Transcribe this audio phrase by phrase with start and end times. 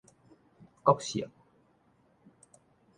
[0.83, 1.29] 國姓